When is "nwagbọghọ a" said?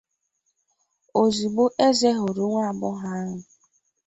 2.51-3.21